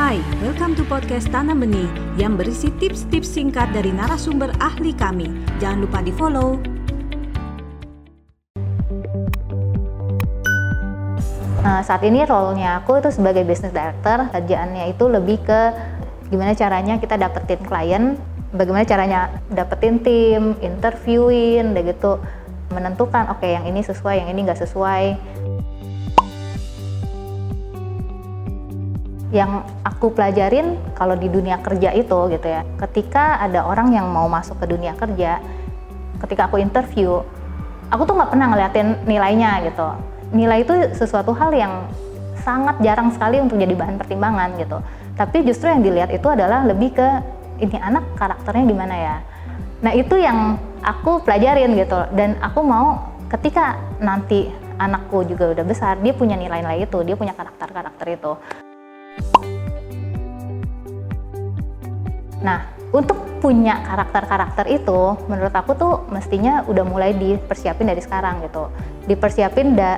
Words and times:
Hai, 0.00 0.16
welcome 0.40 0.72
to 0.80 0.84
podcast 0.88 1.28
Tanam 1.28 1.60
Benih 1.60 1.84
yang 2.16 2.32
berisi 2.32 2.72
tips-tips 2.80 3.36
singkat 3.36 3.68
dari 3.76 3.92
narasumber 3.92 4.48
ahli 4.56 4.96
kami. 4.96 5.28
Jangan 5.60 5.84
lupa 5.84 6.00
di 6.00 6.08
follow. 6.08 6.56
Nah, 11.60 11.84
saat 11.84 12.00
ini 12.00 12.24
role-nya 12.24 12.80
aku 12.80 13.04
itu 13.04 13.12
sebagai 13.12 13.44
business 13.44 13.76
director, 13.76 14.24
kerjaannya 14.32 14.88
itu 14.88 15.04
lebih 15.04 15.36
ke 15.44 15.60
gimana 16.32 16.56
caranya 16.56 16.96
kita 16.96 17.20
dapetin 17.20 17.60
klien, 17.60 18.16
bagaimana 18.56 18.88
caranya 18.88 19.28
dapetin 19.52 20.00
tim, 20.00 20.56
interviewin, 20.64 21.76
udah 21.76 21.84
gitu 21.84 22.12
menentukan 22.72 23.28
oke 23.28 23.44
okay, 23.44 23.52
yang 23.52 23.68
ini 23.68 23.84
sesuai, 23.84 24.24
yang 24.24 24.32
ini 24.32 24.48
nggak 24.48 24.64
sesuai. 24.64 25.04
Yang 29.30 29.62
aku 29.86 30.10
pelajarin 30.10 30.74
kalau 30.98 31.14
di 31.14 31.30
dunia 31.30 31.62
kerja 31.62 31.94
itu 31.94 32.18
gitu 32.34 32.46
ya, 32.50 32.66
ketika 32.82 33.38
ada 33.38 33.62
orang 33.62 33.94
yang 33.94 34.10
mau 34.10 34.26
masuk 34.26 34.58
ke 34.58 34.66
dunia 34.66 34.98
kerja, 34.98 35.38
ketika 36.26 36.50
aku 36.50 36.58
interview, 36.58 37.22
aku 37.94 38.02
tuh 38.06 38.14
nggak 38.18 38.30
pernah 38.34 38.46
ngeliatin 38.50 38.88
nilainya 39.06 39.70
gitu. 39.70 39.88
Nilai 40.34 40.66
itu 40.66 40.74
sesuatu 40.94 41.30
hal 41.34 41.54
yang 41.54 41.86
sangat 42.42 42.80
jarang 42.82 43.12
sekali 43.14 43.38
untuk 43.38 43.60
jadi 43.60 43.74
bahan 43.76 44.00
pertimbangan 44.00 44.56
gitu. 44.58 44.78
Tapi 45.14 45.44
justru 45.46 45.68
yang 45.68 45.82
dilihat 45.84 46.10
itu 46.10 46.26
adalah 46.26 46.64
lebih 46.64 46.96
ke 46.96 47.08
ini 47.60 47.76
anak 47.76 48.16
karakternya 48.16 48.64
gimana 48.66 48.94
ya. 48.96 49.16
Nah 49.84 49.92
itu 49.92 50.16
yang 50.16 50.56
aku 50.80 51.20
pelajarin 51.24 51.76
gitu 51.76 52.08
dan 52.16 52.40
aku 52.40 52.64
mau 52.64 53.12
ketika 53.28 53.76
nanti 54.00 54.48
anakku 54.80 55.22
juga 55.28 55.52
udah 55.52 55.64
besar 55.64 56.00
dia 56.00 56.16
punya 56.16 56.40
nilai-nilai 56.40 56.88
itu 56.88 56.98
dia 57.04 57.14
punya 57.14 57.36
karakter-karakter 57.36 58.16
itu 58.16 58.32
nah 62.40 62.80
untuk 62.90 63.30
punya 63.40 63.80
karakter-karakter 63.86 64.68
itu 64.68 65.16
menurut 65.30 65.54
aku 65.56 65.72
tuh 65.72 65.94
mestinya 66.12 66.66
udah 66.68 66.84
mulai 66.84 67.16
dipersiapin 67.16 67.88
dari 67.88 68.02
sekarang 68.04 68.44
gitu. 68.44 68.68
Dipersiapin 69.08 69.78
da 69.78 69.96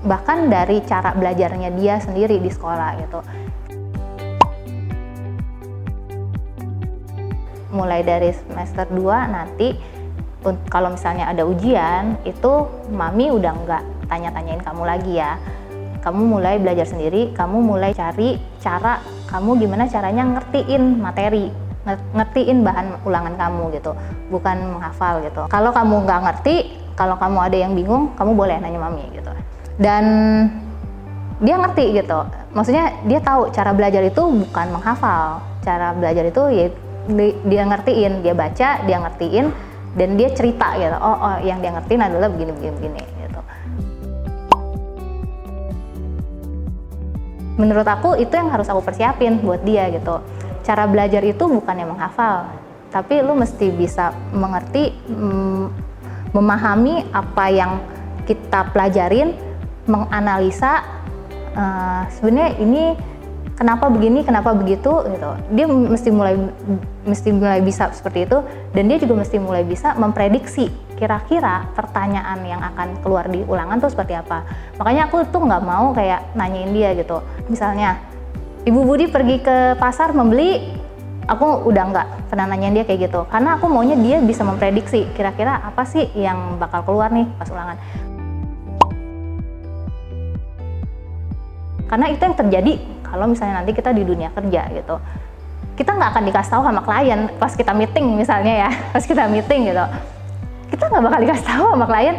bahkan 0.00 0.48
dari 0.48 0.80
cara 0.86 1.12
belajarnya 1.12 1.76
dia 1.76 2.00
sendiri 2.00 2.40
di 2.40 2.48
sekolah 2.48 2.90
gitu. 3.04 3.20
Mulai 7.70 8.00
dari 8.02 8.32
semester 8.32 8.88
2 8.88 9.34
nanti 9.34 9.76
kalau 10.72 10.96
misalnya 10.96 11.28
ada 11.28 11.44
ujian 11.44 12.16
itu 12.24 12.64
mami 12.94 13.28
udah 13.28 13.52
nggak 13.52 13.82
tanya-tanyain 14.08 14.64
kamu 14.64 14.82
lagi 14.88 15.20
ya. 15.20 15.36
Kamu 16.00 16.32
mulai 16.32 16.56
belajar 16.56 16.88
sendiri 16.88 17.36
kamu 17.36 17.60
mulai 17.60 17.92
cari 17.92 18.40
cara 18.56 19.04
kamu 19.28 19.60
gimana 19.60 19.84
caranya 19.84 20.24
ngertiin 20.24 20.96
materi 20.96 21.69
ngertiin 21.88 22.60
bahan 22.60 23.00
ulangan 23.08 23.34
kamu 23.40 23.72
gitu 23.80 23.96
bukan 24.28 24.76
menghafal 24.76 25.24
gitu. 25.24 25.48
Kalau 25.48 25.72
kamu 25.72 26.04
nggak 26.04 26.20
ngerti 26.28 26.56
kalau 26.92 27.16
kamu 27.16 27.38
ada 27.40 27.56
yang 27.56 27.72
bingung 27.72 28.12
kamu 28.20 28.36
boleh 28.36 28.56
nanya 28.60 28.80
mami 28.80 29.04
gitu. 29.16 29.32
Dan 29.80 30.04
dia 31.40 31.56
ngerti 31.56 31.96
gitu. 31.96 32.20
Maksudnya 32.52 33.00
dia 33.08 33.20
tahu 33.24 33.48
cara 33.48 33.72
belajar 33.72 34.04
itu 34.04 34.20
bukan 34.20 34.66
menghafal. 34.76 35.40
Cara 35.64 35.96
belajar 35.96 36.28
itu 36.28 36.42
ya 36.52 36.66
dia 37.48 37.62
ngertiin 37.64 38.20
dia 38.20 38.36
baca 38.36 38.68
dia 38.84 38.98
ngertiin 39.00 39.48
dan 39.96 40.08
dia 40.20 40.28
cerita 40.36 40.76
gitu. 40.76 40.96
Oh, 41.00 41.16
oh 41.16 41.36
yang 41.40 41.64
dia 41.64 41.72
ngertiin 41.72 42.00
adalah 42.04 42.28
begini 42.28 42.52
begini 42.52 42.72
begini 42.76 43.02
gitu. 43.24 43.40
Menurut 47.56 47.88
aku 47.88 48.20
itu 48.20 48.32
yang 48.36 48.52
harus 48.52 48.68
aku 48.68 48.84
persiapin 48.84 49.40
buat 49.40 49.64
dia 49.64 49.88
gitu 49.88 50.20
cara 50.70 50.86
belajar 50.86 51.26
itu 51.26 51.50
bukan 51.50 51.74
yang 51.74 51.90
menghafal 51.90 52.46
tapi 52.94 53.22
lu 53.26 53.34
mesti 53.34 53.74
bisa 53.74 54.14
mengerti 54.30 54.94
mm, 55.10 55.64
memahami 56.30 57.10
apa 57.10 57.50
yang 57.50 57.82
kita 58.26 58.70
pelajarin 58.70 59.34
menganalisa 59.90 60.86
uh, 61.58 62.06
sebenarnya 62.14 62.54
ini 62.62 62.84
kenapa 63.58 63.90
begini 63.90 64.22
kenapa 64.22 64.54
begitu 64.54 65.02
gitu. 65.10 65.30
Dia 65.54 65.66
mesti 65.66 66.08
mulai 66.14 66.38
mesti 67.02 67.28
mulai 67.34 67.60
bisa 67.60 67.90
seperti 67.90 68.30
itu 68.30 68.38
dan 68.72 68.86
dia 68.86 68.98
juga 69.02 69.14
mesti 69.18 69.36
mulai 69.42 69.66
bisa 69.66 69.98
memprediksi 69.98 70.70
kira-kira 70.96 71.64
pertanyaan 71.72 72.44
yang 72.44 72.60
akan 72.60 73.00
keluar 73.00 73.24
di 73.26 73.40
ulangan 73.44 73.80
tuh 73.80 73.90
seperti 73.90 74.14
apa. 74.14 74.44
Makanya 74.76 75.08
aku 75.08 75.24
tuh 75.32 75.42
nggak 75.42 75.64
mau 75.64 75.90
kayak 75.96 76.36
nanyain 76.36 76.70
dia 76.70 76.92
gitu. 76.94 77.24
Misalnya 77.48 77.98
ibu 78.68 78.80
Budi 78.84 79.08
pergi 79.08 79.40
ke 79.40 79.80
pasar 79.80 80.12
membeli 80.12 80.60
aku 81.24 81.64
udah 81.64 81.84
nggak 81.94 82.06
pernah 82.28 82.46
nanyain 82.50 82.76
dia 82.76 82.84
kayak 82.84 83.08
gitu. 83.08 83.24
Karena 83.30 83.56
aku 83.56 83.70
maunya 83.70 83.96
dia 83.96 84.20
bisa 84.20 84.44
memprediksi 84.44 85.08
kira-kira 85.16 85.62
apa 85.64 85.86
sih 85.88 86.10
yang 86.12 86.60
bakal 86.60 86.84
keluar 86.84 87.08
nih 87.08 87.24
pas 87.40 87.48
ulangan. 87.48 87.76
Karena 91.88 92.06
itu 92.12 92.22
yang 92.22 92.36
terjadi 92.38 92.72
kalau 93.02 93.26
misalnya 93.26 93.64
nanti 93.64 93.72
kita 93.74 93.90
di 93.90 94.02
dunia 94.06 94.30
kerja 94.30 94.70
gitu. 94.76 94.96
Kita 95.74 95.96
nggak 95.96 96.10
akan 96.12 96.24
dikasih 96.28 96.50
tahu 96.52 96.62
sama 96.68 96.80
klien 96.84 97.20
pas 97.40 97.52
kita 97.56 97.72
meeting 97.72 98.06
misalnya 98.12 98.68
ya 98.68 98.70
pas 98.94 99.02
kita 99.02 99.24
meeting 99.26 99.72
gitu. 99.72 99.84
Kita 100.70 100.84
nggak 100.86 101.02
bakal 101.02 101.18
dikasih 101.24 101.46
tahu 101.48 101.64
sama 101.72 101.86
klien 101.88 102.16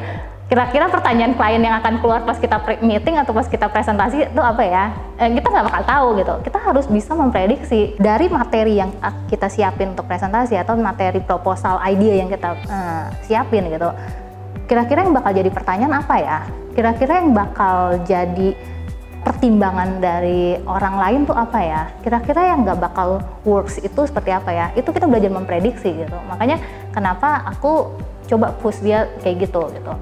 kira-kira 0.51 0.91
pertanyaan 0.91 1.31
klien 1.39 1.63
yang 1.63 1.79
akan 1.79 2.03
keluar 2.03 2.27
pas 2.27 2.35
kita 2.35 2.59
meeting 2.83 3.15
atau 3.15 3.31
pas 3.31 3.47
kita 3.47 3.71
presentasi 3.71 4.35
itu 4.35 4.41
apa 4.43 4.59
ya? 4.67 4.91
Eh, 5.15 5.31
kita 5.39 5.47
nggak 5.47 5.65
bakal 5.71 5.83
tahu 5.87 6.07
gitu. 6.19 6.33
Kita 6.43 6.59
harus 6.59 6.85
bisa 6.91 7.15
memprediksi 7.15 7.95
dari 7.95 8.27
materi 8.27 8.83
yang 8.83 8.91
kita 9.31 9.47
siapin 9.47 9.95
untuk 9.95 10.11
presentasi 10.11 10.59
atau 10.59 10.75
materi 10.75 11.23
proposal 11.23 11.79
idea 11.87 12.19
yang 12.19 12.27
kita 12.27 12.59
uh, 12.67 13.07
siapin 13.23 13.71
gitu. 13.71 13.95
Kira-kira 14.67 15.07
yang 15.07 15.15
bakal 15.15 15.31
jadi 15.31 15.47
pertanyaan 15.55 16.03
apa 16.03 16.15
ya? 16.19 16.39
Kira-kira 16.75 17.23
yang 17.23 17.31
bakal 17.31 18.03
jadi 18.03 18.51
pertimbangan 19.23 20.03
dari 20.03 20.59
orang 20.67 20.99
lain 20.99 21.19
tuh 21.31 21.37
apa 21.39 21.59
ya? 21.63 21.81
Kira-kira 22.03 22.51
yang 22.51 22.67
nggak 22.67 22.91
bakal 22.91 23.23
works 23.47 23.79
itu 23.79 24.03
seperti 24.03 24.35
apa 24.35 24.51
ya? 24.51 24.67
Itu 24.75 24.91
kita 24.91 25.07
belajar 25.07 25.31
memprediksi 25.31 25.95
gitu. 25.95 26.17
Makanya 26.27 26.59
kenapa 26.91 27.39
aku 27.47 27.95
coba 28.27 28.51
push 28.59 28.83
dia 28.83 29.07
kayak 29.23 29.47
gitu 29.47 29.63
gitu 29.71 29.95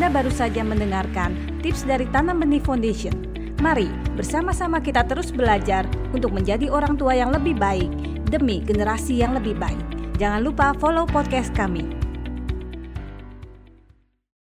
Anda 0.00 0.16
baru 0.24 0.32
saja 0.32 0.64
mendengarkan 0.64 1.36
tips 1.60 1.84
dari 1.84 2.08
Tanam 2.08 2.40
Benih 2.40 2.64
Foundation. 2.64 3.12
Mari 3.60 3.92
bersama-sama 4.16 4.80
kita 4.80 5.04
terus 5.04 5.28
belajar 5.28 5.84
untuk 6.16 6.32
menjadi 6.32 6.72
orang 6.72 6.96
tua 6.96 7.12
yang 7.12 7.28
lebih 7.28 7.60
baik 7.60 7.92
demi 8.32 8.64
generasi 8.64 9.20
yang 9.20 9.36
lebih 9.36 9.60
baik. 9.60 9.76
Jangan 10.16 10.40
lupa 10.40 10.72
follow 10.80 11.04
podcast 11.04 11.52
kami 11.52 11.99